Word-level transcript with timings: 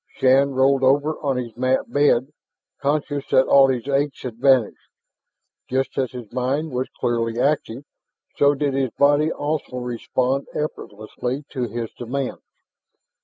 Shann 0.17 0.49
rolled 0.55 0.83
over 0.83 1.19
on 1.19 1.37
his 1.37 1.55
mat 1.55 1.91
bed, 1.93 2.33
conscious 2.81 3.23
that 3.29 3.45
all 3.45 3.67
his 3.67 3.87
aches 3.87 4.23
had 4.23 4.37
vanished. 4.37 4.89
Just 5.69 5.95
as 5.95 6.11
his 6.11 6.31
mind 6.33 6.71
was 6.71 6.89
clearly 6.99 7.39
active, 7.39 7.83
so 8.35 8.55
did 8.55 8.73
his 8.73 8.89
body 8.97 9.31
also 9.31 9.77
respond 9.77 10.47
effortlessly 10.55 11.43
to 11.51 11.67
his 11.67 11.91
demands. 11.93 12.41